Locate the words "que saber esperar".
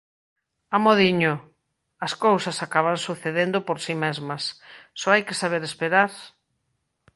5.27-6.11